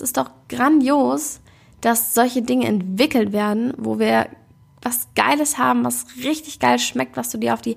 Es 0.00 0.08
ist 0.10 0.16
doch 0.16 0.30
grandios, 0.48 1.40
dass 1.82 2.14
solche 2.14 2.42
Dinge 2.42 2.66
entwickelt 2.66 3.32
werden, 3.32 3.74
wo 3.76 3.98
wir 3.98 4.28
was 4.82 5.08
Geiles 5.14 5.58
haben, 5.58 5.84
was 5.84 6.06
richtig 6.24 6.58
geil 6.58 6.78
schmeckt, 6.78 7.16
was 7.18 7.28
du 7.28 7.38
dir 7.38 7.52
auf 7.52 7.60
die 7.60 7.76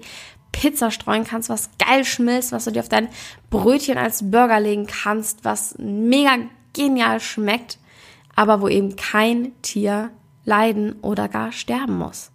Pizza 0.54 0.90
streuen 0.92 1.26
kannst, 1.26 1.50
was 1.50 1.70
geil 1.78 2.06
schmilzt, 2.06 2.54
was 2.54 2.64
du 2.64 2.72
dir 2.72 2.80
auf 2.80 2.90
dein 2.90 3.10
Brötchen 3.50 3.98
als 3.98 4.32
Burger 4.32 4.60
legen 4.60 4.88
kannst, 4.88 5.44
was 5.44 5.76
mega 5.80 6.38
genial 6.72 7.20
schmeckt, 7.20 7.78
aber 8.36 8.62
wo 8.62 8.70
eben 8.70 8.96
kein 8.96 9.52
Tier 9.62 10.12
leiden 10.46 10.94
oder 11.02 11.28
gar 11.28 11.52
sterben 11.52 11.98
muss. 11.98 12.33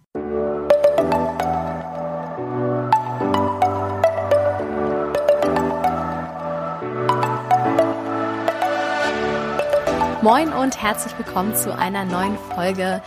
Moin 10.21 10.51
und 10.51 10.81
herzlich 10.81 11.17
willkommen 11.17 11.55
zu 11.55 11.73
einer 11.73 12.03
neuen 12.03 12.37
Folge 12.53 13.01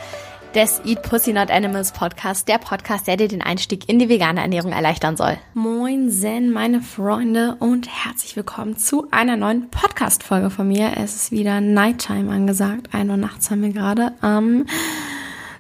des 0.55 0.81
Eat 0.87 1.03
Pussy 1.03 1.35
Not 1.35 1.51
Animals 1.51 1.93
Podcast, 1.93 2.49
der 2.49 2.57
Podcast, 2.57 3.07
der 3.07 3.19
dir 3.19 3.29
den 3.29 3.43
Einstieg 3.43 3.87
in 3.87 3.99
die 3.99 4.09
vegane 4.09 4.41
Ernährung 4.41 4.73
erleichtern 4.73 5.19
soll. 5.19 5.37
Moin 5.53 6.11
Zen, 6.11 6.51
meine 6.51 6.81
Freunde 6.81 7.57
und 7.59 7.87
herzlich 7.87 8.35
willkommen 8.35 8.79
zu 8.79 9.09
einer 9.11 9.37
neuen 9.37 9.69
Podcast-Folge 9.69 10.49
von 10.49 10.67
mir. 10.67 10.93
Es 10.97 11.15
ist 11.15 11.33
wieder 11.33 11.61
Nighttime 11.61 12.33
angesagt. 12.33 12.89
Ein 12.93 13.11
Uhr 13.11 13.19
nachts 13.19 13.51
haben 13.51 13.63
wir 13.63 13.75
gerade 13.75 14.15
am 14.23 14.65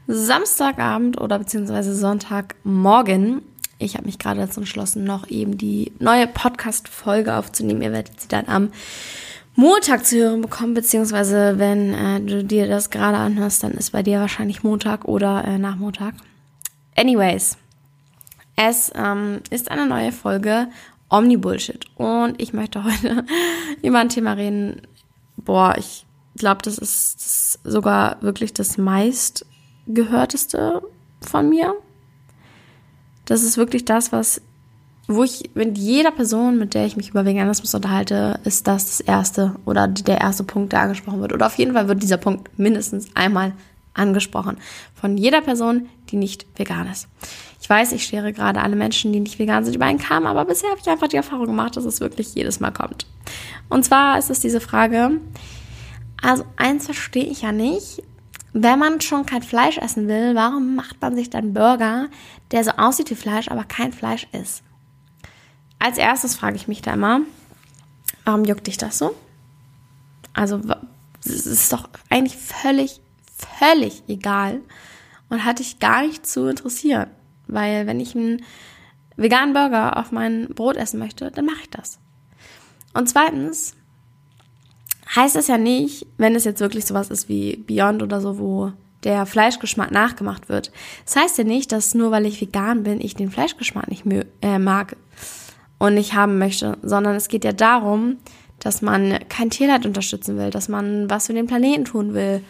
Samstagabend 0.06 1.20
oder 1.20 1.38
beziehungsweise 1.38 1.94
Sonntagmorgen. 1.94 3.42
Ich 3.78 3.96
habe 3.96 4.06
mich 4.06 4.18
gerade 4.18 4.40
dazu 4.40 4.60
entschlossen, 4.60 5.04
noch 5.04 5.28
eben 5.28 5.58
die 5.58 5.92
neue 5.98 6.28
Podcast-Folge 6.28 7.34
aufzunehmen. 7.36 7.82
Ihr 7.82 7.92
werdet 7.92 8.18
sie 8.22 8.28
dann 8.28 8.48
am 8.48 8.70
Montag 9.54 10.06
zu 10.06 10.16
hören 10.16 10.40
bekommen, 10.40 10.74
beziehungsweise 10.74 11.58
wenn 11.58 11.92
äh, 11.92 12.20
du 12.20 12.42
dir 12.42 12.66
das 12.66 12.90
gerade 12.90 13.18
anhörst, 13.18 13.62
dann 13.62 13.72
ist 13.72 13.92
bei 13.92 14.02
dir 14.02 14.20
wahrscheinlich 14.20 14.62
Montag 14.62 15.04
oder 15.04 15.44
äh, 15.44 15.58
nach 15.58 15.76
Montag. 15.76 16.14
Anyways, 16.96 17.58
es 18.56 18.90
ähm, 18.94 19.40
ist 19.50 19.70
eine 19.70 19.86
neue 19.86 20.12
Folge 20.12 20.68
Omni-Bullshit 21.10 21.84
und 21.96 22.40
ich 22.40 22.54
möchte 22.54 22.82
heute 22.82 23.26
über 23.82 23.98
ein 23.98 24.08
Thema 24.08 24.32
reden. 24.32 24.80
Boah, 25.36 25.74
ich 25.76 26.06
glaube, 26.36 26.62
das 26.62 26.78
ist 26.78 27.60
sogar 27.64 28.22
wirklich 28.22 28.54
das 28.54 28.78
meistgehörteste 28.78 30.80
von 31.20 31.50
mir. 31.50 31.74
Das 33.26 33.42
ist 33.42 33.58
wirklich 33.58 33.84
das, 33.84 34.12
was 34.12 34.40
wo 35.08 35.24
ich 35.24 35.50
mit 35.54 35.76
jeder 35.78 36.10
Person, 36.10 36.58
mit 36.58 36.74
der 36.74 36.86
ich 36.86 36.96
mich 36.96 37.10
über 37.10 37.24
Veganismus 37.24 37.74
unterhalte, 37.74 38.40
ist 38.44 38.66
das 38.66 38.86
das 38.86 39.00
erste 39.00 39.56
oder 39.64 39.88
der 39.88 40.20
erste 40.20 40.44
Punkt, 40.44 40.72
der 40.72 40.80
angesprochen 40.80 41.20
wird. 41.20 41.32
Oder 41.32 41.46
auf 41.46 41.58
jeden 41.58 41.72
Fall 41.72 41.88
wird 41.88 42.02
dieser 42.02 42.16
Punkt 42.18 42.58
mindestens 42.58 43.14
einmal 43.14 43.52
angesprochen. 43.94 44.56
Von 44.94 45.16
jeder 45.18 45.40
Person, 45.40 45.88
die 46.10 46.16
nicht 46.16 46.46
vegan 46.56 46.88
ist. 46.88 47.08
Ich 47.60 47.68
weiß, 47.68 47.92
ich 47.92 48.04
schere 48.04 48.32
gerade 48.32 48.60
alle 48.60 48.76
Menschen, 48.76 49.12
die 49.12 49.20
nicht 49.20 49.38
vegan 49.38 49.64
sind, 49.64 49.74
über 49.74 49.86
einen 49.86 49.98
Kamm, 49.98 50.26
aber 50.26 50.44
bisher 50.44 50.70
habe 50.70 50.80
ich 50.80 50.88
einfach 50.88 51.08
die 51.08 51.16
Erfahrung 51.16 51.46
gemacht, 51.46 51.76
dass 51.76 51.84
es 51.84 52.00
wirklich 52.00 52.34
jedes 52.34 52.60
Mal 52.60 52.72
kommt. 52.72 53.06
Und 53.68 53.84
zwar 53.84 54.18
ist 54.18 54.30
es 54.30 54.40
diese 54.40 54.60
Frage, 54.60 55.20
also 56.20 56.44
eins 56.56 56.86
verstehe 56.86 57.24
ich 57.24 57.42
ja 57.42 57.52
nicht, 57.52 58.02
wenn 58.52 58.78
man 58.78 59.00
schon 59.00 59.26
kein 59.26 59.42
Fleisch 59.42 59.78
essen 59.78 60.08
will, 60.08 60.34
warum 60.34 60.76
macht 60.76 61.00
man 61.00 61.14
sich 61.16 61.30
dann 61.30 61.54
Burger, 61.54 62.08
der 62.50 62.64
so 62.64 62.72
aussieht 62.72 63.10
wie 63.10 63.14
Fleisch, 63.14 63.48
aber 63.48 63.64
kein 63.64 63.92
Fleisch 63.92 64.26
ist? 64.32 64.62
Als 65.82 65.98
erstes 65.98 66.36
frage 66.36 66.54
ich 66.54 66.68
mich 66.68 66.80
da 66.80 66.94
immer, 66.94 67.22
warum 68.24 68.44
juckt 68.44 68.68
dich 68.68 68.76
das 68.76 68.98
so? 68.98 69.16
Also, 70.32 70.60
es 71.24 71.44
ist 71.44 71.72
doch 71.72 71.88
eigentlich 72.08 72.36
völlig, 72.36 73.00
völlig 73.58 74.04
egal 74.06 74.60
und 75.28 75.44
hat 75.44 75.58
dich 75.58 75.80
gar 75.80 76.06
nicht 76.06 76.24
zu 76.24 76.46
interessieren. 76.46 77.10
Weil, 77.48 77.88
wenn 77.88 77.98
ich 77.98 78.14
einen 78.14 78.44
veganen 79.16 79.54
Burger 79.54 79.96
auf 79.96 80.12
mein 80.12 80.50
Brot 80.50 80.76
essen 80.76 81.00
möchte, 81.00 81.32
dann 81.32 81.46
mache 81.46 81.62
ich 81.62 81.70
das. 81.70 81.98
Und 82.94 83.08
zweitens 83.08 83.74
heißt 85.16 85.34
es 85.34 85.48
ja 85.48 85.58
nicht, 85.58 86.06
wenn 86.16 86.36
es 86.36 86.44
jetzt 86.44 86.60
wirklich 86.60 86.84
sowas 86.84 87.10
ist 87.10 87.28
wie 87.28 87.56
Beyond 87.56 88.04
oder 88.04 88.20
so, 88.20 88.38
wo 88.38 88.72
der 89.02 89.26
Fleischgeschmack 89.26 89.90
nachgemacht 89.90 90.48
wird. 90.48 90.70
Das 91.06 91.16
heißt 91.16 91.38
ja 91.38 91.44
nicht, 91.44 91.72
dass 91.72 91.92
nur 91.92 92.12
weil 92.12 92.24
ich 92.24 92.40
vegan 92.40 92.84
bin, 92.84 93.00
ich 93.00 93.16
den 93.16 93.32
Fleischgeschmack 93.32 93.88
nicht 93.88 94.04
äh, 94.42 94.60
mag 94.60 94.96
und 95.82 95.94
nicht 95.94 96.14
haben 96.14 96.38
möchte, 96.38 96.78
sondern 96.82 97.16
es 97.16 97.26
geht 97.26 97.42
ja 97.44 97.52
darum, 97.52 98.18
dass 98.60 98.82
man 98.82 99.18
kein 99.28 99.50
Tierleid 99.50 99.84
unterstützen 99.84 100.38
will, 100.38 100.50
dass 100.50 100.68
man 100.68 101.10
was 101.10 101.26
für 101.26 101.32
den 101.32 101.48
Planeten 101.48 101.84
tun 101.84 102.14
will. 102.14 102.44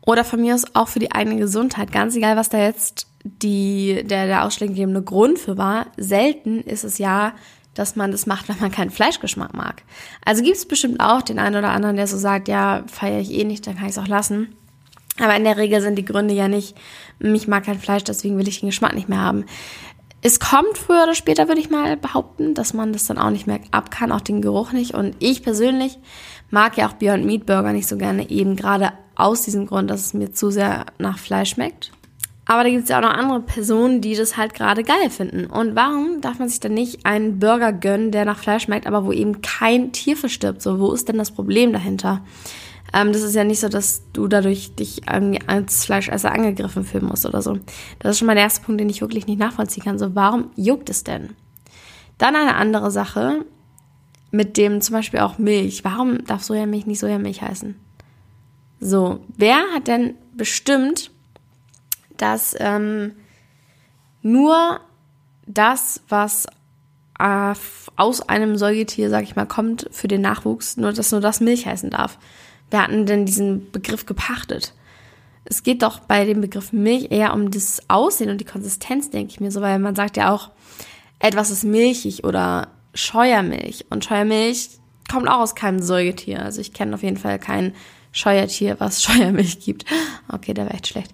Oder 0.00 0.24
von 0.24 0.40
mir 0.40 0.54
aus 0.54 0.64
auch 0.72 0.88
für 0.88 0.98
die 0.98 1.12
eigene 1.12 1.36
Gesundheit. 1.36 1.92
Ganz 1.92 2.16
egal, 2.16 2.38
was 2.38 2.48
da 2.48 2.56
jetzt 2.56 3.06
die, 3.24 4.02
der, 4.04 4.26
der 4.26 4.46
ausschlaggebende 4.46 5.02
Grund 5.02 5.38
für 5.38 5.58
war. 5.58 5.88
Selten 5.98 6.62
ist 6.62 6.82
es 6.82 6.96
ja, 6.96 7.34
dass 7.74 7.94
man 7.94 8.10
das 8.10 8.24
macht, 8.24 8.48
wenn 8.48 8.58
man 8.58 8.72
keinen 8.72 8.90
Fleischgeschmack 8.90 9.52
mag. 9.52 9.82
Also 10.24 10.42
gibt 10.42 10.56
es 10.56 10.66
bestimmt 10.66 10.98
auch 10.98 11.20
den 11.20 11.38
einen 11.38 11.56
oder 11.56 11.72
anderen, 11.72 11.96
der 11.96 12.06
so 12.06 12.16
sagt, 12.16 12.48
ja, 12.48 12.84
feiere 12.86 13.20
ich 13.20 13.32
eh 13.32 13.44
nicht, 13.44 13.66
dann 13.66 13.76
kann 13.76 13.84
ich 13.84 13.92
es 13.92 13.98
auch 13.98 14.08
lassen. 14.08 14.54
Aber 15.20 15.36
in 15.36 15.44
der 15.44 15.58
Regel 15.58 15.82
sind 15.82 15.96
die 15.96 16.06
Gründe 16.06 16.32
ja 16.32 16.48
nicht, 16.48 16.74
ich 17.20 17.48
mag 17.48 17.64
kein 17.64 17.80
Fleisch, 17.80 18.04
deswegen 18.04 18.38
will 18.38 18.48
ich 18.48 18.60
den 18.60 18.70
Geschmack 18.70 18.94
nicht 18.94 19.10
mehr 19.10 19.20
haben. 19.20 19.44
Es 20.20 20.40
kommt 20.40 20.76
früher 20.76 21.04
oder 21.04 21.14
später, 21.14 21.46
würde 21.46 21.60
ich 21.60 21.70
mal 21.70 21.96
behaupten, 21.96 22.54
dass 22.54 22.74
man 22.74 22.92
das 22.92 23.06
dann 23.06 23.18
auch 23.18 23.30
nicht 23.30 23.46
mehr 23.46 23.60
ab 23.70 23.90
kann, 23.90 24.10
auch 24.10 24.20
den 24.20 24.42
Geruch 24.42 24.72
nicht. 24.72 24.94
Und 24.94 25.14
ich 25.20 25.42
persönlich 25.44 25.98
mag 26.50 26.76
ja 26.76 26.88
auch 26.88 26.94
Beyond 26.94 27.24
Meat 27.24 27.46
Burger 27.46 27.72
nicht 27.72 27.86
so 27.86 27.96
gerne, 27.96 28.28
eben 28.28 28.56
gerade 28.56 28.92
aus 29.14 29.42
diesem 29.42 29.66
Grund, 29.66 29.90
dass 29.90 30.06
es 30.06 30.14
mir 30.14 30.32
zu 30.32 30.50
sehr 30.50 30.86
nach 30.98 31.18
Fleisch 31.18 31.50
schmeckt. 31.50 31.92
Aber 32.46 32.64
da 32.64 32.70
gibt 32.70 32.84
es 32.84 32.88
ja 32.88 32.98
auch 32.98 33.02
noch 33.02 33.10
andere 33.10 33.40
Personen, 33.40 34.00
die 34.00 34.16
das 34.16 34.38
halt 34.38 34.54
gerade 34.54 34.82
geil 34.82 35.10
finden. 35.10 35.46
Und 35.46 35.76
warum 35.76 36.22
darf 36.22 36.38
man 36.38 36.48
sich 36.48 36.60
dann 36.60 36.72
nicht 36.72 37.04
einen 37.04 37.38
Burger 37.38 37.74
gönnen, 37.74 38.10
der 38.10 38.24
nach 38.24 38.38
Fleisch 38.38 38.64
schmeckt, 38.64 38.86
aber 38.86 39.04
wo 39.04 39.12
eben 39.12 39.42
kein 39.42 39.92
Tier 39.92 40.16
verstirbt? 40.16 40.62
So, 40.62 40.80
wo 40.80 40.92
ist 40.92 41.08
denn 41.08 41.18
das 41.18 41.30
Problem 41.30 41.72
dahinter? 41.74 42.22
Ähm, 42.92 43.12
das 43.12 43.22
ist 43.22 43.34
ja 43.34 43.44
nicht 43.44 43.60
so, 43.60 43.68
dass 43.68 44.02
du 44.12 44.28
dadurch 44.28 44.74
dich 44.74 45.08
irgendwie 45.08 45.40
als 45.46 45.84
Fleischesser 45.84 46.32
angegriffen 46.32 46.84
fühlen 46.84 47.06
musst 47.06 47.26
oder 47.26 47.42
so. 47.42 47.58
Das 47.98 48.12
ist 48.12 48.18
schon 48.18 48.26
mal 48.26 48.34
der 48.34 48.44
erste 48.44 48.62
Punkt, 48.62 48.80
den 48.80 48.88
ich 48.88 49.00
wirklich 49.00 49.26
nicht 49.26 49.38
nachvollziehen 49.38 49.84
kann. 49.84 49.98
So, 49.98 50.14
warum 50.14 50.50
juckt 50.56 50.88
es 50.88 51.04
denn? 51.04 51.36
Dann 52.16 52.34
eine 52.34 52.56
andere 52.56 52.90
Sache 52.90 53.44
mit 54.30 54.56
dem 54.56 54.80
zum 54.80 54.94
Beispiel 54.94 55.20
auch 55.20 55.38
Milch. 55.38 55.84
Warum 55.84 56.24
darf 56.24 56.42
Sojamilch 56.42 56.86
nicht 56.86 56.98
Sojamilch 56.98 57.42
heißen? 57.42 57.74
So, 58.80 59.20
wer 59.36 59.58
hat 59.74 59.88
denn 59.88 60.14
bestimmt, 60.34 61.10
dass 62.16 62.54
ähm, 62.58 63.12
nur 64.22 64.80
das, 65.46 66.02
was 66.08 66.46
äh, 67.18 67.54
aus 67.96 68.28
einem 68.28 68.56
Säugetier, 68.56 69.10
sag 69.10 69.24
ich 69.24 69.36
mal, 69.36 69.46
kommt 69.46 69.88
für 69.90 70.08
den 70.08 70.20
Nachwuchs, 70.20 70.76
nur 70.76 70.92
dass 70.92 71.12
nur 71.12 71.20
das 71.20 71.40
Milch 71.40 71.66
heißen 71.66 71.90
darf? 71.90 72.18
Wer 72.70 72.82
hat 72.82 72.90
denn 72.90 73.26
diesen 73.26 73.70
Begriff 73.70 74.06
gepachtet? 74.06 74.74
Es 75.44 75.62
geht 75.62 75.82
doch 75.82 76.00
bei 76.00 76.24
dem 76.24 76.42
Begriff 76.42 76.72
Milch 76.72 77.10
eher 77.10 77.32
um 77.32 77.50
das 77.50 77.80
Aussehen 77.88 78.30
und 78.30 78.38
die 78.38 78.44
Konsistenz, 78.44 79.08
denke 79.08 79.32
ich 79.32 79.40
mir 79.40 79.50
so, 79.50 79.62
weil 79.62 79.78
man 79.78 79.94
sagt 79.94 80.18
ja 80.18 80.32
auch, 80.32 80.50
etwas 81.20 81.50
ist 81.50 81.64
milchig 81.64 82.24
oder 82.24 82.68
Scheuermilch. 82.94 83.86
Und 83.90 84.04
Scheuermilch 84.04 84.70
kommt 85.10 85.28
auch 85.28 85.38
aus 85.38 85.54
keinem 85.54 85.80
Säugetier. 85.80 86.42
Also 86.42 86.60
ich 86.60 86.72
kenne 86.72 86.94
auf 86.94 87.02
jeden 87.02 87.16
Fall 87.16 87.38
kein 87.38 87.74
Scheuertier, 88.12 88.76
was 88.78 89.02
Scheuermilch 89.02 89.60
gibt. 89.60 89.86
Okay, 90.30 90.52
der 90.52 90.66
war 90.66 90.74
echt 90.74 90.88
schlecht. 90.88 91.12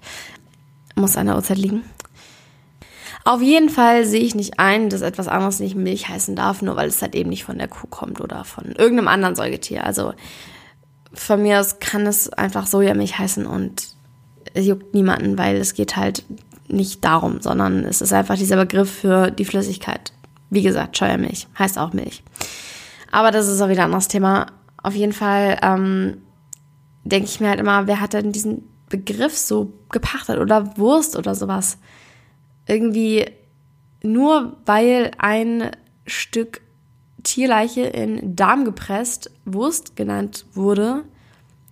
Muss 0.97 1.17
an 1.17 1.27
der 1.27 1.37
Uhrzeit 1.37 1.59
liegen. 1.59 1.85
Auf 3.25 3.41
jeden 3.41 3.71
Fall 3.71 4.05
sehe 4.05 4.21
ich 4.21 4.35
nicht 4.35 4.59
ein, 4.59 4.91
dass 4.91 5.01
etwas 5.01 5.29
anderes 5.29 5.59
nicht 5.59 5.77
Milch 5.77 6.09
heißen 6.09 6.37
darf, 6.37 6.61
nur 6.61 6.77
weil 6.77 6.89
es 6.89 7.01
halt 7.01 7.15
eben 7.15 7.31
nicht 7.31 7.45
von 7.45 7.57
der 7.57 7.69
Kuh 7.69 7.87
kommt 7.87 8.21
oder 8.21 8.45
von 8.45 8.67
irgendeinem 8.67 9.09
anderen 9.09 9.35
Säugetier. 9.35 9.85
Also 9.85 10.13
von 11.15 11.43
mir 11.43 11.61
aus 11.61 11.79
kann 11.79 12.07
es 12.07 12.29
einfach 12.31 12.67
Sojamilch 12.67 13.19
heißen 13.19 13.47
und 13.47 13.95
es 14.53 14.67
juckt 14.67 14.95
niemanden, 14.95 15.39
weil 15.39 15.57
es 15.57 15.75
geht 15.75 15.97
halt 15.97 16.25
nicht 16.69 17.05
darum, 17.05 17.41
sondern 17.41 17.85
es 17.85 18.01
ist 18.01 18.13
einfach 18.13 18.37
dieser 18.37 18.57
Begriff 18.57 18.91
für 18.91 19.31
die 19.31 19.45
Flüssigkeit. 19.45 20.13
Wie 20.51 20.63
gesagt, 20.63 20.97
Scheuermilch 20.97 21.49
heißt 21.59 21.79
auch 21.79 21.93
Milch. 21.93 22.23
Aber 23.11 23.31
das 23.31 23.49
ist 23.49 23.61
auch 23.61 23.69
wieder 23.69 23.83
ein 23.83 23.87
anderes 23.87 24.09
Thema. 24.09 24.47
Auf 24.83 24.95
jeden 24.95 25.13
Fall 25.13 25.59
ähm, 25.63 26.19
denke 27.05 27.29
ich 27.29 27.41
mir 27.41 27.49
halt 27.49 27.61
immer, 27.61 27.87
wer 27.87 28.01
hat 28.01 28.13
denn 28.13 28.33
diesen 28.33 28.69
Begriff 28.89 29.37
so 29.37 29.73
gepachtet 29.91 30.39
oder 30.39 30.77
Wurst 30.77 31.17
oder 31.17 31.35
sowas? 31.35 31.79
Irgendwie 32.67 33.27
nur 34.03 34.57
weil 34.67 35.11
ein 35.19 35.71
Stück 36.07 36.61
Tierleiche 37.25 37.83
in 37.83 38.37
Darm 38.37 38.65
gepresst 38.65 39.33
Wurst 39.45 39.97
genannt 39.97 40.47
wurde, 40.55 41.05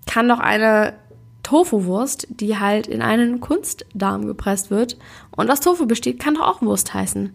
kann 0.06 0.28
doch 0.28 0.40
eine 0.40 0.94
Tofu-Wurst, 1.43 2.26
die 2.31 2.58
halt 2.58 2.87
in 2.87 3.02
einen 3.02 3.40
Kunstdarm 3.40 4.26
gepresst 4.26 4.70
wird 4.70 4.96
und 5.31 5.50
aus 5.50 5.60
Tofu 5.60 5.87
besteht, 5.87 6.20
kann 6.20 6.34
doch 6.34 6.46
auch 6.46 6.62
Wurst 6.62 6.94
heißen. 6.94 7.34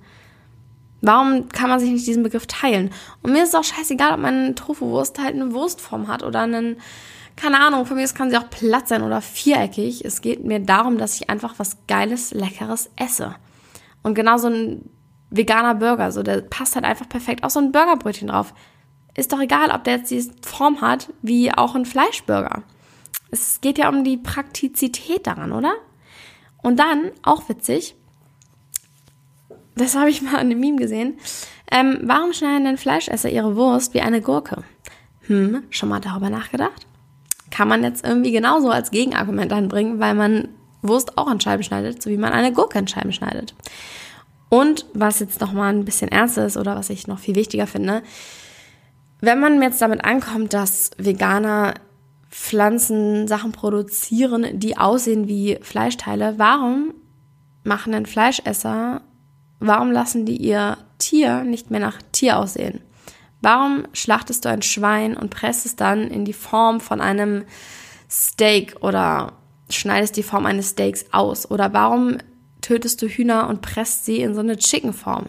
Warum 1.02 1.50
kann 1.50 1.70
man 1.70 1.80
sich 1.80 1.92
nicht 1.92 2.08
diesen 2.08 2.24
Begriff 2.24 2.48
teilen? 2.48 2.92
Und 3.22 3.32
mir 3.32 3.44
ist 3.44 3.50
es 3.50 3.56
auch 3.56 3.64
scheißegal, 3.64 4.14
ob 4.14 4.20
man 4.20 4.34
eine 4.34 4.56
Tofu-Wurst 4.56 5.20
halt 5.20 5.36
eine 5.36 5.54
Wurstform 5.54 6.08
hat 6.08 6.24
oder 6.24 6.42
einen, 6.42 6.78
keine 7.36 7.60
Ahnung, 7.60 7.82
mir 7.96 8.04
aus 8.04 8.16
kann 8.16 8.32
sie 8.32 8.38
auch 8.38 8.50
platt 8.50 8.88
sein 8.88 9.04
oder 9.04 9.22
viereckig. 9.22 10.04
Es 10.04 10.22
geht 10.22 10.44
mir 10.44 10.60
darum, 10.60 10.98
dass 10.98 11.16
ich 11.16 11.30
einfach 11.30 11.56
was 11.58 11.78
Geiles, 11.88 12.32
Leckeres 12.32 12.90
esse. 12.96 13.36
Und 14.02 14.16
genau 14.16 14.38
so 14.38 14.48
ein 14.48 14.90
veganer 15.30 15.76
Burger, 15.76 16.12
so 16.12 16.24
der 16.24 16.42
passt 16.42 16.76
halt 16.76 16.86
einfach 16.86 17.10
perfekt 17.10 17.44
auf 17.44 17.52
so 17.52 17.60
ein 17.60 17.72
Burgerbrötchen 17.72 18.30
drauf. 18.30 18.54
Ist 19.16 19.34
doch 19.34 19.40
egal, 19.40 19.72
ob 19.72 19.84
der 19.84 19.98
jetzt 19.98 20.12
die 20.12 20.24
Form 20.42 20.82
hat 20.82 21.12
wie 21.22 21.52
auch 21.52 21.76
ein 21.76 21.86
Fleischburger. 21.86 22.64
Es 23.32 23.60
geht 23.62 23.78
ja 23.78 23.90
um 23.90 24.04
die 24.04 24.18
Praktizität 24.18 25.28
daran, 25.28 25.52
oder? 25.52 25.74
Und 26.62 26.80
dann, 26.80 27.12
auch 27.24 27.50
witzig, 27.50 27.96
das 29.76 29.96
habe 29.96 30.10
ich 30.10 30.22
mal 30.22 30.34
in 30.34 30.52
einem 30.52 30.60
Meme 30.60 30.78
gesehen, 30.78 31.18
ähm, 31.72 32.00
warum 32.04 32.34
schneiden 32.34 32.66
denn 32.66 32.78
Fleischesser 32.78 33.30
ihre 33.30 33.56
Wurst 33.56 33.94
wie 33.94 34.02
eine 34.02 34.22
Gurke? 34.22 34.64
Hm, 35.22 35.64
schon 35.70 35.90
mal 35.90 36.00
darüber 36.00 36.30
nachgedacht? 36.30 36.88
Kann 37.52 37.68
man 37.68 37.84
jetzt 37.84 38.06
irgendwie 38.06 38.32
genauso 38.32 38.70
als 38.70 38.92
Gegenargument 38.92 39.52
anbringen, 39.52 40.00
weil 40.00 40.16
man 40.16 40.50
Wurst 40.82 41.18
auch 41.18 41.30
in 41.30 41.40
Scheiben 41.40 41.64
schneidet, 41.64 42.02
so 42.02 42.10
wie 42.10 42.18
man 42.18 42.34
eine 42.34 42.54
Gurke 42.54 42.80
in 42.80 42.88
Scheiben 42.88 43.12
schneidet. 43.12 43.54
Und 44.50 44.86
was 44.94 45.20
jetzt 45.20 45.42
nochmal 45.42 45.74
ein 45.74 45.86
bisschen 45.86 46.10
ernst 46.10 46.38
ist 46.38 46.58
oder 46.58 46.76
was 46.76 46.90
ich 46.90 47.08
noch 47.08 47.20
viel 47.20 47.36
wichtiger 47.36 47.68
finde, 47.68 48.02
wenn 49.20 49.40
man 49.40 49.62
jetzt 49.62 49.82
damit 49.82 50.06
ankommt, 50.06 50.54
dass 50.54 50.92
Veganer 50.98 51.74
Pflanzensachen 52.30 53.52
produzieren, 53.52 54.60
die 54.60 54.78
aussehen 54.78 55.28
wie 55.28 55.58
Fleischteile, 55.62 56.36
warum 56.38 56.94
machen 57.64 57.94
denn 57.94 58.06
Fleischesser, 58.06 59.02
warum 59.60 59.92
lassen 59.92 60.26
die 60.26 60.38
ihr 60.38 60.78
Tier 61.00 61.44
nicht 61.44 61.72
mehr 61.72 61.80
nach 61.80 61.98
Tier 62.12 62.38
aussehen? 62.38 62.82
Warum 63.42 63.88
schlachtest 63.94 64.46
du 64.46 64.50
ein 64.50 64.62
Schwein 64.62 65.16
und 65.16 65.30
presst 65.30 65.66
es 65.66 65.76
dann 65.76 66.10
in 66.10 66.26
die 66.26 66.34
Form 66.34 66.80
von 66.80 67.02
einem 67.02 67.44
Steak 68.10 68.78
oder 68.82 69.34
schneidest 69.70 70.18
die 70.18 70.24
Form 70.24 70.46
eines 70.46 70.72
Steaks 70.72 71.06
aus? 71.12 71.50
Oder 71.50 71.72
warum 71.74 72.18
tötest 72.68 73.02
du 73.02 73.08
Hühner 73.08 73.48
und 73.48 73.62
presst 73.62 74.06
sie 74.06 74.22
in 74.22 74.34
so 74.34 74.42
eine 74.42 74.58
Chicken-Form? 74.58 75.28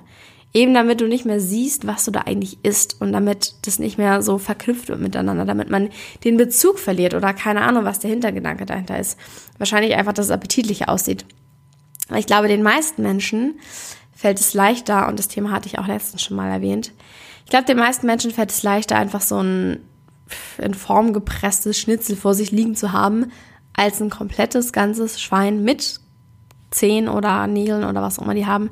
Eben 0.54 0.74
damit 0.74 1.00
du 1.00 1.06
nicht 1.06 1.24
mehr 1.24 1.40
siehst, 1.40 1.86
was 1.86 2.04
du 2.04 2.10
da 2.10 2.22
eigentlich 2.22 2.64
isst 2.64 3.00
und 3.00 3.12
damit 3.12 3.54
das 3.62 3.78
nicht 3.78 3.98
mehr 3.98 4.22
so 4.22 4.38
verknüpft 4.38 4.88
wird 4.88 5.00
miteinander, 5.00 5.44
damit 5.44 5.70
man 5.70 5.90
den 6.24 6.36
Bezug 6.36 6.78
verliert 6.78 7.14
oder 7.14 7.34
keine 7.34 7.60
Ahnung, 7.60 7.84
was 7.84 7.98
der 7.98 8.10
Hintergedanke 8.10 8.66
dahinter 8.66 8.98
ist. 8.98 9.18
Wahrscheinlich 9.58 9.94
einfach, 9.94 10.14
dass 10.14 10.26
es 10.26 10.32
appetitlich 10.32 10.88
aussieht. 10.88 11.26
Weil 12.08 12.20
ich 12.20 12.26
glaube, 12.26 12.48
den 12.48 12.62
meisten 12.62 13.02
Menschen 13.02 13.60
fällt 14.14 14.40
es 14.40 14.54
leichter, 14.54 15.06
und 15.06 15.18
das 15.18 15.28
Thema 15.28 15.52
hatte 15.52 15.68
ich 15.68 15.78
auch 15.78 15.86
letztens 15.86 16.22
schon 16.22 16.36
mal 16.36 16.50
erwähnt, 16.50 16.92
ich 17.44 17.50
glaube, 17.50 17.66
den 17.66 17.78
meisten 17.78 18.06
Menschen 18.06 18.30
fällt 18.30 18.50
es 18.50 18.62
leichter, 18.62 18.96
einfach 18.96 19.22
so 19.22 19.42
ein 19.42 19.80
in 20.58 20.74
Form 20.74 21.14
gepresstes 21.14 21.78
Schnitzel 21.78 22.16
vor 22.16 22.34
sich 22.34 22.50
liegen 22.50 22.74
zu 22.74 22.92
haben, 22.92 23.32
als 23.74 24.02
ein 24.02 24.10
komplettes 24.10 24.72
ganzes 24.72 25.20
Schwein 25.20 25.62
mit 25.62 26.00
Zehen 26.70 27.08
oder 27.08 27.46
Nägeln 27.46 27.84
oder 27.84 28.02
was 28.02 28.18
auch 28.18 28.24
immer 28.24 28.34
die 28.34 28.46
haben 28.46 28.70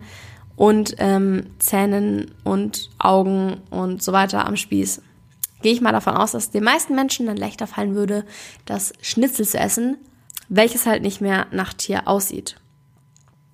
und 0.56 0.96
ähm, 0.98 1.46
Zähnen 1.58 2.34
und 2.44 2.90
Augen 2.98 3.58
und 3.70 4.02
so 4.02 4.12
weiter 4.12 4.46
am 4.46 4.56
Spieß. 4.56 5.02
Gehe 5.62 5.72
ich 5.72 5.80
mal 5.80 5.92
davon 5.92 6.14
aus, 6.14 6.32
dass 6.32 6.50
den 6.50 6.64
meisten 6.64 6.94
Menschen 6.94 7.26
dann 7.26 7.36
leichter 7.36 7.66
fallen 7.66 7.94
würde, 7.94 8.24
das 8.64 8.92
Schnitzel 9.00 9.46
zu 9.46 9.58
essen, 9.58 9.96
welches 10.48 10.86
halt 10.86 11.02
nicht 11.02 11.20
mehr 11.20 11.46
nach 11.50 11.72
Tier 11.74 12.08
aussieht. 12.08 12.56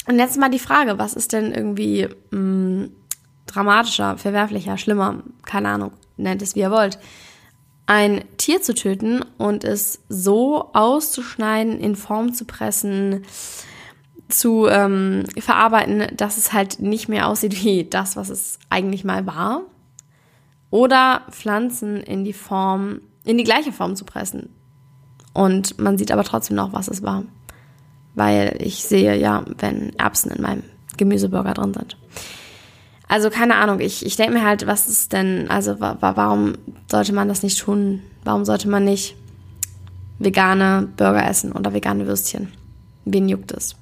Und 0.07 0.19
jetzt 0.19 0.39
mal 0.39 0.51
die 0.51 0.59
Frage, 0.59 0.99
was 0.99 1.15
ist 1.15 1.33
denn 1.33 1.53
irgendwie 1.53 2.09
mh, 2.31 2.39
mm, 2.39 2.91
dramatischer, 3.47 4.19
verwerflicher, 4.19 4.79
schlimmer, 4.79 5.23
keine 5.45 5.69
Ahnung, 5.69 5.93
nennt 6.17 6.43
es 6.43 6.55
wie 6.55 6.61
ihr 6.61 6.71
wollt, 6.71 6.99
ein 7.87 8.25
Tier 8.37 8.63
zu 8.63 8.75
töten 8.75 9.25
und 9.39 9.65
es 9.65 10.01
so 10.09 10.71
auszuschneiden, 10.73 11.79
in 11.79 11.97
Form 11.97 12.33
zu 12.33 12.45
pressen, 12.45 13.25
zu 14.33 14.67
ähm, 14.69 15.25
verarbeiten, 15.39 16.17
dass 16.17 16.37
es 16.37 16.53
halt 16.53 16.81
nicht 16.81 17.09
mehr 17.09 17.29
aussieht 17.29 17.65
wie 17.65 17.85
das, 17.85 18.17
was 18.17 18.29
es 18.29 18.59
eigentlich 18.71 19.05
mal 19.05 19.27
war. 19.27 19.63
Oder 20.71 21.23
Pflanzen 21.31 21.99
in 21.99 22.25
die 22.25 22.33
Form, 22.33 23.03
in 23.25 23.39
die 23.39 23.45
gleiche 23.45 23.73
Form 23.73 23.95
zu 23.95 24.05
pressen. 24.05 24.49
Und 25.35 25.79
man 25.79 25.99
sieht 25.99 26.13
aber 26.13 26.25
trotzdem 26.25 26.57
noch, 26.57 26.73
was 26.73 26.89
es 26.89 27.03
war. 27.03 27.25
Weil 28.15 28.57
ich 28.61 28.85
sehe 28.85 29.17
ja, 29.17 29.45
wenn 29.59 29.95
Erbsen 29.99 30.33
in 30.33 30.43
meinem 30.43 30.63
Gemüseburger 30.97 31.55
drin 31.55 31.75
sind. 31.75 31.97
Also 33.09 33.29
keine 33.29 33.57
Ahnung, 33.57 33.81
ich, 33.81 34.07
ich 34.07 34.17
denke 34.17 34.35
mir 34.35 34.45
halt, 34.45 34.67
was 34.67 34.89
ist 34.89 35.13
denn, 35.13 35.51
also 35.51 35.81
wa 35.81 35.97
warum 36.01 36.55
sollte 36.91 37.13
man 37.13 37.29
das 37.29 37.43
nicht 37.43 37.59
tun? 37.61 38.03
Warum 38.25 38.45
sollte 38.45 38.69
man 38.69 38.85
nicht 38.85 39.17
vegane 40.19 40.89
Burger 40.97 41.29
essen 41.29 41.53
oder 41.53 41.75
vegane 41.75 42.07
Würstchen? 42.07 42.49
Wen 43.05 43.29
juckt 43.29 43.53
es? 43.53 43.77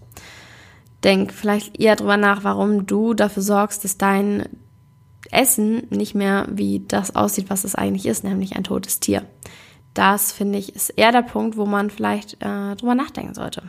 Denk 1.05 1.33
vielleicht 1.33 1.81
eher 1.81 1.97
drüber 1.97 2.17
nach, 2.17 2.45
warum 2.45 2.87
du 2.87 3.15
dafür 3.15 3.43
sorgst, 3.43 3.85
dass 3.85 3.97
dein 3.97 4.45
Essen 5.31 5.87
nicht 5.91 6.15
mehr 6.15 6.47
wie 6.51 6.85
das 6.87 7.15
aussieht, 7.15 7.49
was 7.49 7.65
es 7.65 7.75
eigentlich 7.75 8.07
ist, 8.07 8.25
nämlich 8.25 8.57
ein 8.57 8.65
totes 8.65 9.01
Tier. 9.01 9.25
Das 9.95 10.31
finde 10.31 10.59
ich 10.59 10.75
ist 10.77 10.91
eher 10.91 11.11
der 11.11 11.23
Punkt, 11.23 11.57
wo 11.57 11.67
man 11.67 11.91
vielleicht 11.91 12.35
äh, 12.41 12.77
drüber 12.77 12.95
nachdenken 12.95 13.35
sollte. 13.35 13.63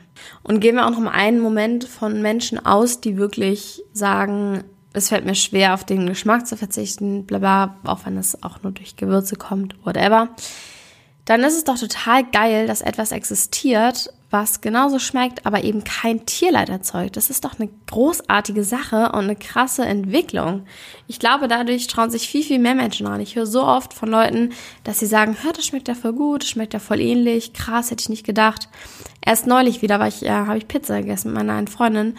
Und 0.44 0.60
gehen 0.60 0.76
wir 0.76 0.86
auch 0.86 0.92
noch 0.92 1.00
mal 1.00 1.12
einen 1.12 1.40
Moment 1.40 1.84
von 1.86 2.22
Menschen 2.22 2.64
aus, 2.64 3.02
die 3.02 3.18
wirklich 3.18 3.84
sagen, 3.92 4.64
es 4.94 5.10
fällt 5.10 5.26
mir 5.26 5.36
schwer, 5.36 5.74
auf 5.74 5.84
den 5.84 6.06
Geschmack 6.06 6.46
zu 6.46 6.58
verzichten, 6.58 7.26
bla 7.26 7.40
bla, 7.40 7.76
auch 7.86 8.06
wenn 8.06 8.18
es 8.18 8.44
auch 8.44 8.62
nur 8.62 8.72
durch 8.72 8.98
Gewürze 8.98 9.36
kommt, 9.36 9.76
whatever, 9.86 10.30
dann 11.26 11.42
ist 11.42 11.56
es 11.56 11.64
doch 11.64 11.78
total 11.78 12.24
geil, 12.30 12.68
dass 12.68 12.82
etwas 12.82 13.12
existiert, 13.12 14.14
was 14.32 14.62
genauso 14.62 14.98
schmeckt, 14.98 15.46
aber 15.46 15.64
eben 15.64 15.84
kein 15.84 16.26
Tierleid 16.26 16.70
erzeugt. 16.70 17.18
Das 17.18 17.30
ist 17.30 17.44
doch 17.44 17.60
eine 17.60 17.70
großartige 17.88 18.64
Sache 18.64 19.12
und 19.12 19.26
eine 19.26 19.36
krasse 19.36 19.86
Entwicklung. 19.86 20.66
Ich 21.08 21.20
glaube, 21.20 21.50
dadurch 21.50 21.88
trauen 21.88 22.10
sich 22.10 22.30
viel, 22.30 22.44
viel 22.44 22.60
mehr 22.60 22.74
Menschen 22.74 23.06
an. 23.08 23.20
Ich 23.20 23.36
höre 23.36 23.46
so 23.46 23.64
oft 23.64 23.94
von 23.94 24.10
Leuten, 24.10 24.54
dass 24.86 25.00
sie 25.00 25.06
sagen, 25.06 25.36
hör, 25.42 25.52
das 25.52 25.66
schmeckt 25.66 25.90
ja 25.90 25.96
voll 25.96 26.14
gut, 26.14 26.44
das 26.44 26.50
schmeckt 26.50 26.74
ja 26.74 26.80
voll 26.80 27.02
ähnlich, 27.02 27.52
krass, 27.52 27.92
hätte 27.92 28.02
ich 28.02 28.10
nicht 28.10 28.26
gedacht. 28.26 28.70
Erst 29.24 29.48
neulich 29.48 29.82
wieder 29.82 30.08
ich, 30.08 30.24
äh, 30.24 30.30
habe 30.30 30.58
ich 30.58 30.68
Pizza 30.68 31.02
gegessen 31.02 31.30
mit 31.30 31.38
meiner 31.38 31.54
einen 31.54 31.68
Freundin 31.68 32.16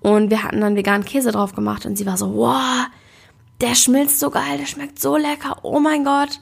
und 0.00 0.30
wir 0.30 0.42
hatten 0.42 0.60
dann 0.60 0.76
veganen 0.76 1.06
Käse 1.06 1.32
drauf 1.32 1.54
gemacht 1.54 1.86
und 1.86 1.96
sie 1.96 2.04
war 2.04 2.18
so, 2.18 2.34
wow, 2.34 2.86
der 3.62 3.74
schmilzt 3.74 4.20
so 4.20 4.28
geil, 4.28 4.58
der 4.58 4.66
schmeckt 4.66 5.00
so 5.00 5.16
lecker, 5.16 5.56
oh 5.62 5.80
mein 5.80 6.04
Gott. 6.04 6.40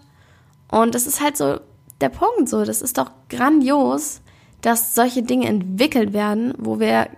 Und 0.69 0.96
das 0.96 1.06
ist 1.06 1.20
halt 1.20 1.36
so 1.36 1.60
der 2.00 2.08
Punkt, 2.08 2.48
so, 2.48 2.64
das 2.64 2.82
ist 2.82 2.98
doch 2.98 3.12
grandios, 3.28 4.20
dass 4.62 4.94
solche 4.94 5.23
Dinge 5.23 5.47
entwickelt 5.47 6.13
werden, 6.13 6.55
wo 6.58 6.81
wir 6.81 7.08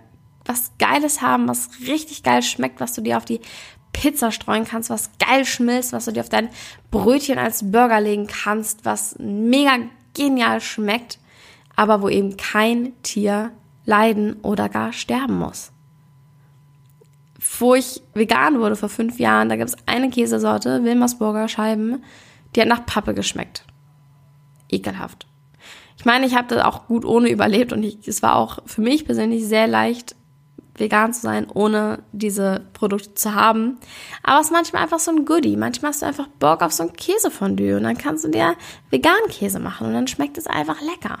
was 0.43 0.71
Geiles 0.77 1.21
haben, 1.21 1.47
was 1.47 1.69
richtig 1.87 2.23
geil 2.23 2.43
schmeckt, 2.43 2.79
was 2.79 2.93
du 2.93 3.01
dir 3.01 3.17
auf 3.17 3.25
die 3.25 3.41
Pizza 3.93 4.31
streuen 4.31 4.65
kannst, 4.65 4.89
was 4.89 5.09
geil 5.17 5.45
schmilzt, 5.45 5.93
was 5.93 6.05
du 6.05 6.11
dir 6.11 6.19
auf 6.19 6.29
dein 6.29 6.49
Brötchen 6.91 7.39
als 7.39 7.71
Burger 7.71 8.01
legen 8.01 8.27
kannst, 8.27 8.83
was 8.83 9.15
mega 9.19 9.77
genial 10.13 10.59
schmeckt, 10.59 11.19
aber 11.75 12.01
wo 12.01 12.09
eben 12.09 12.37
kein 12.37 12.91
Tier 13.03 13.51
leiden 13.85 14.35
oder 14.41 14.69
gar 14.69 14.91
sterben 14.91 15.39
muss 15.39 15.71
wo 17.59 17.75
ich 17.75 18.01
vegan 18.13 18.59
wurde 18.59 18.75
vor 18.75 18.89
fünf 18.89 19.19
Jahren, 19.19 19.49
da 19.49 19.55
gab 19.55 19.67
es 19.67 19.77
eine 19.85 20.09
Käsesorte, 20.09 20.83
Wilmersburger 20.83 21.47
Scheiben, 21.47 22.03
die 22.55 22.61
hat 22.61 22.67
nach 22.67 22.85
Pappe 22.85 23.13
geschmeckt. 23.13 23.65
Ekelhaft. 24.69 25.27
Ich 25.97 26.05
meine, 26.05 26.25
ich 26.25 26.35
habe 26.35 26.47
das 26.47 26.63
auch 26.63 26.87
gut 26.87 27.05
ohne 27.05 27.29
überlebt 27.29 27.73
und 27.73 27.83
ich, 27.83 28.07
es 28.07 28.21
war 28.21 28.35
auch 28.35 28.59
für 28.65 28.81
mich 28.81 29.05
persönlich 29.05 29.45
sehr 29.45 29.67
leicht, 29.67 30.15
vegan 30.77 31.13
zu 31.13 31.21
sein, 31.21 31.47
ohne 31.53 31.99
diese 32.11 32.65
Produkte 32.73 33.13
zu 33.13 33.33
haben. 33.33 33.77
Aber 34.23 34.39
es 34.39 34.47
ist 34.47 34.51
manchmal 34.51 34.83
einfach 34.83 34.99
so 34.99 35.11
ein 35.11 35.25
Goodie. 35.25 35.55
Manchmal 35.55 35.91
hast 35.91 36.01
du 36.01 36.05
einfach 36.05 36.27
Bock 36.27 36.61
auf 36.61 36.73
so 36.73 36.83
ein 36.83 36.93
Käsefondue 36.93 37.77
und 37.77 37.83
dann 37.83 37.97
kannst 37.97 38.25
du 38.25 38.29
dir 38.29 38.55
veganen 38.89 39.29
Käse 39.29 39.59
machen 39.59 39.87
und 39.87 39.93
dann 39.93 40.07
schmeckt 40.07 40.37
es 40.37 40.47
einfach 40.47 40.81
lecker. 40.81 41.19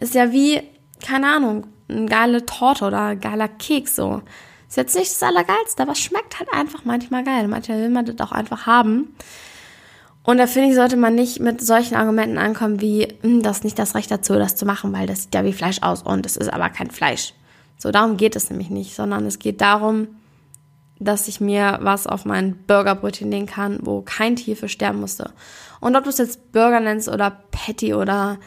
Ist 0.00 0.14
ja 0.14 0.32
wie, 0.32 0.60
keine 1.04 1.28
Ahnung, 1.28 1.68
eine 1.88 2.06
geile 2.06 2.44
Torte 2.44 2.86
oder 2.86 3.06
ein 3.08 3.20
geiler 3.20 3.48
Keks 3.48 3.96
so. 3.96 4.22
Ist 4.68 4.76
jetzt 4.76 4.96
nicht 4.96 5.10
das 5.10 5.22
Allergeilste, 5.22 5.82
aber 5.82 5.92
es 5.92 6.00
schmeckt 6.00 6.38
halt 6.38 6.52
einfach 6.52 6.84
manchmal 6.84 7.22
geil. 7.24 7.46
Manchmal 7.46 7.78
will 7.82 7.90
man 7.90 8.06
das 8.06 8.18
auch 8.20 8.32
einfach 8.32 8.66
haben. 8.66 9.14
Und 10.24 10.38
da 10.38 10.46
finde 10.46 10.68
ich, 10.68 10.74
sollte 10.76 10.96
man 10.96 11.14
nicht 11.14 11.40
mit 11.40 11.60
solchen 11.60 11.96
Argumenten 11.96 12.38
ankommen 12.38 12.80
wie, 12.80 13.08
hm, 13.22 13.42
das 13.42 13.58
ist 13.58 13.64
nicht 13.64 13.78
das 13.78 13.94
Recht 13.94 14.10
dazu, 14.10 14.34
das 14.34 14.54
zu 14.54 14.64
machen, 14.64 14.92
weil 14.92 15.06
das 15.06 15.24
sieht 15.24 15.34
ja 15.34 15.44
wie 15.44 15.52
Fleisch 15.52 15.82
aus 15.82 16.02
und 16.02 16.26
es 16.26 16.36
ist 16.36 16.52
aber 16.52 16.70
kein 16.70 16.90
Fleisch. 16.90 17.34
So, 17.76 17.90
darum 17.90 18.16
geht 18.16 18.36
es 18.36 18.48
nämlich 18.48 18.70
nicht, 18.70 18.94
sondern 18.94 19.26
es 19.26 19.40
geht 19.40 19.60
darum, 19.60 20.06
dass 21.00 21.26
ich 21.26 21.40
mir 21.40 21.80
was 21.82 22.06
auf 22.06 22.24
mein 22.24 22.56
Burgerbrötchen 22.66 23.30
legen 23.30 23.46
kann, 23.46 23.80
wo 23.82 24.02
kein 24.02 24.36
Tier 24.36 24.56
für 24.56 24.68
sterben 24.68 25.00
musste. 25.00 25.32
Und 25.80 25.96
ob 25.96 26.04
du 26.04 26.10
es 26.10 26.18
jetzt 26.18 26.52
Burger 26.52 26.78
nennst 26.78 27.08
oder 27.08 27.42
Patty 27.50 27.94
oder 27.94 28.38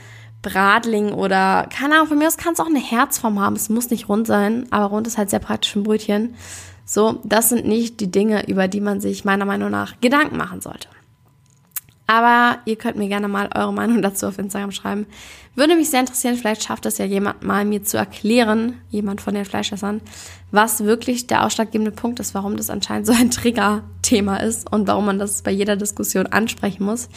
Bratling 0.41 1.11
oder, 1.11 1.67
keine 1.69 1.95
Ahnung, 1.95 2.07
von 2.07 2.17
mir 2.17 2.27
aus 2.27 2.37
kann 2.37 2.53
es 2.53 2.59
auch 2.61 2.67
eine 2.67 2.79
Herzform 2.79 3.39
haben. 3.39 3.55
Es 3.57 3.67
muss 3.67 3.89
nicht 3.89 4.07
rund 4.07 4.27
sein, 4.27 4.67
aber 4.69 4.85
rund 4.85 5.07
ist 5.07 5.17
halt 5.17 5.29
sehr 5.29 5.39
praktisch 5.39 5.75
ein 5.75 5.83
Brötchen. 5.83 6.35
So, 6.85 7.19
das 7.23 7.49
sind 7.49 7.65
nicht 7.65 7.99
die 7.99 8.11
Dinge, 8.11 8.47
über 8.47 8.67
die 8.67 8.79
man 8.79 9.01
sich 9.01 9.25
meiner 9.25 9.45
Meinung 9.45 9.71
nach 9.71 9.99
Gedanken 9.99 10.37
machen 10.37 10.61
sollte. 10.61 10.87
Aber 12.07 12.59
ihr 12.65 12.75
könnt 12.75 12.97
mir 12.97 13.07
gerne 13.07 13.27
mal 13.27 13.49
eure 13.55 13.73
Meinung 13.73 14.01
dazu 14.01 14.27
auf 14.27 14.37
Instagram 14.37 14.71
schreiben. 14.71 15.07
Würde 15.55 15.75
mich 15.75 15.89
sehr 15.89 16.01
interessieren, 16.01 16.35
vielleicht 16.35 16.63
schafft 16.63 16.85
es 16.85 16.97
ja 16.97 17.05
jemand 17.05 17.43
mal 17.43 17.65
mir 17.65 17.81
zu 17.81 17.97
erklären, 17.97 18.81
jemand 18.89 19.21
von 19.21 19.33
den 19.33 19.45
Fleischessern, 19.45 20.01
was 20.51 20.83
wirklich 20.83 21.27
der 21.27 21.45
ausschlaggebende 21.45 21.91
Punkt 21.91 22.19
ist, 22.19 22.35
warum 22.35 22.57
das 22.57 22.69
anscheinend 22.69 23.07
so 23.07 23.13
ein 23.13 23.31
Trigger-Thema 23.31 24.37
ist 24.37 24.71
und 24.71 24.87
warum 24.87 25.05
man 25.05 25.17
das 25.17 25.41
bei 25.41 25.51
jeder 25.51 25.77
Diskussion 25.77 26.27
ansprechen 26.27 26.83
muss. 26.83 27.09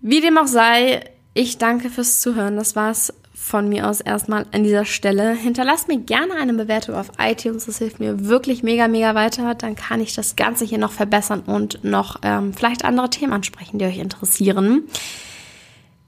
Wie 0.00 0.20
dem 0.20 0.38
auch 0.38 0.48
sei, 0.48 1.04
ich 1.34 1.58
danke 1.58 1.90
fürs 1.90 2.20
Zuhören. 2.20 2.56
Das 2.56 2.74
war's 2.74 3.12
von 3.42 3.68
mir 3.68 3.88
aus 3.88 4.00
erstmal 4.00 4.46
an 4.52 4.62
dieser 4.62 4.84
Stelle. 4.84 5.32
Hinterlasst 5.32 5.88
mir 5.88 5.98
gerne 5.98 6.34
eine 6.34 6.54
Bewertung 6.54 6.94
auf 6.94 7.10
iTunes. 7.18 7.66
Das 7.66 7.78
hilft 7.78 7.98
mir 7.98 8.26
wirklich 8.26 8.62
mega, 8.62 8.86
mega 8.88 9.14
weiter. 9.14 9.54
Dann 9.54 9.74
kann 9.74 10.00
ich 10.00 10.14
das 10.14 10.36
Ganze 10.36 10.64
hier 10.64 10.78
noch 10.78 10.92
verbessern 10.92 11.40
und 11.44 11.82
noch 11.82 12.20
ähm, 12.22 12.54
vielleicht 12.54 12.84
andere 12.84 13.10
Themen 13.10 13.32
ansprechen, 13.32 13.78
die 13.78 13.84
euch 13.84 13.98
interessieren. 13.98 14.84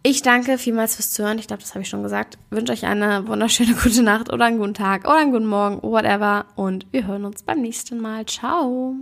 Ich 0.05 0.23
danke 0.23 0.59
vielmals 0.59 0.97
fürs 0.97 1.11
Zuhören. 1.11 1.39
Ich 1.39 1.49
glaube, 1.49 1.63
das 1.63 1.71
habe 1.71 1.83
ich 1.83 1.89
schon 1.89 2.03
gesagt. 2.03 2.39
Wünsche 2.51 2.73
euch 2.73 2.87
eine 2.87 3.27
wunderschöne 3.27 3.75
gute 3.83 4.03
Nacht 4.03 4.33
oder 4.33 4.45
einen 4.45 4.59
guten 4.59 4.75
Tag 4.75 5.05
oder 5.05 5.17
einen 5.17 5.33
guten 5.33 5.47
Morgen, 5.47 5.83
whatever. 5.83 6.47
Und 6.55 6.87
wir 6.93 7.07
hören 7.07 7.25
uns 7.25 7.43
beim 7.43 7.61
nächsten 7.61 8.01
Mal. 8.01 8.25
Ciao. 8.27 8.95